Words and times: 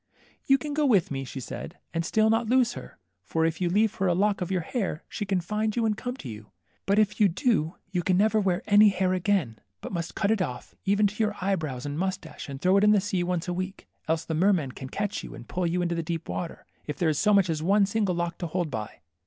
You 0.47 0.57
can 0.57 0.73
go 0.73 0.83
with 0.83 1.09
me/' 1.11 1.27
she 1.27 1.39
said, 1.39 1.77
and 1.93 2.03
still 2.03 2.31
not 2.31 2.49
lose 2.49 2.73
her 2.73 2.97
\ 3.11 3.21
for 3.27 3.45
if 3.45 3.61
you 3.61 3.69
leave 3.69 3.93
her 3.93 4.07
a 4.07 4.15
lock 4.15 4.41
of 4.41 4.49
your 4.49 4.61
hair, 4.61 5.03
she 5.07 5.27
can 5.27 5.41
find 5.41 5.75
you 5.75 5.85
and 5.85 5.95
come 5.95 6.17
to 6.17 6.27
you; 6.27 6.49
but 6.87 6.97
if 6.97 7.19
you 7.21 7.27
do, 7.27 7.75
you 7.91 8.01
can 8.01 8.17
never 8.17 8.39
wear 8.39 8.63
any 8.65 8.89
hair 8.89 9.13
again, 9.13 9.59
but 9.79 9.93
must 9.93 10.15
cut 10.15 10.31
it 10.31 10.41
off 10.41 10.73
even 10.85 11.05
to 11.05 11.23
your 11.23 11.35
eye 11.39 11.53
brows 11.55 11.85
and 11.85 11.99
moustache, 11.99 12.49
and 12.49 12.59
throw 12.59 12.77
it 12.77 12.83
into 12.83 12.97
the 12.97 12.99
sea 12.99 13.21
once 13.21 13.47
a 13.47 13.53
week. 13.53 13.87
Else 14.07 14.25
the 14.25 14.33
mermen 14.33 14.71
can 14.71 14.89
catch 14.89 15.23
you, 15.23 15.35
and 15.35 15.47
pull 15.47 15.67
you 15.67 15.83
into 15.83 15.93
the 15.93 16.01
deep 16.01 16.27
water, 16.27 16.65
if 16.87 16.97
there 16.97 17.09
is 17.09 17.19
so 17.19 17.31
much 17.31 17.47
as 17.47 17.61
one 17.61 17.85
single 17.85 18.15
lock 18.15 18.39
to 18.39 18.47
hold 18.47 18.71
by." 18.71 19.01